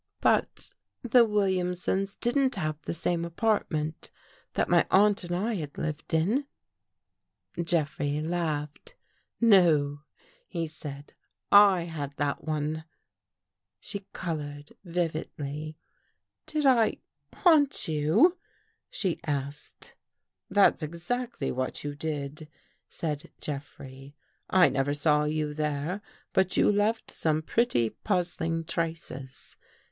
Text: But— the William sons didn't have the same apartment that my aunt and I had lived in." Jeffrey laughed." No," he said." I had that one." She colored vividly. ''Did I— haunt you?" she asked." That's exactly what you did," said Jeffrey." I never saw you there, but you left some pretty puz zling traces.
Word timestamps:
But— 0.19 0.73
the 1.03 1.23
William 1.25 1.75
sons 1.75 2.15
didn't 2.15 2.55
have 2.55 2.81
the 2.81 2.93
same 2.95 3.23
apartment 3.23 4.09
that 4.55 4.67
my 4.67 4.87
aunt 4.89 5.23
and 5.23 5.31
I 5.35 5.53
had 5.57 5.77
lived 5.77 6.11
in." 6.11 6.47
Jeffrey 7.63 8.19
laughed." 8.19 8.95
No," 9.41 9.99
he 10.47 10.65
said." 10.65 11.13
I 11.75 11.81
had 11.83 12.17
that 12.17 12.43
one." 12.43 12.85
She 13.79 14.07
colored 14.11 14.73
vividly. 14.83 15.77
''Did 16.47 16.65
I— 16.65 16.97
haunt 17.43 17.87
you?" 17.87 18.39
she 18.89 19.19
asked." 19.27 19.93
That's 20.49 20.81
exactly 20.81 21.51
what 21.51 21.83
you 21.83 21.93
did," 21.93 22.49
said 22.89 23.29
Jeffrey." 23.39 24.15
I 24.63 24.67
never 24.67 24.95
saw 24.95 25.25
you 25.25 25.53
there, 25.53 26.01
but 26.33 26.57
you 26.57 26.71
left 26.71 27.11
some 27.11 27.43
pretty 27.43 27.91
puz 27.91 28.35
zling 28.39 28.65
traces. 28.65 29.55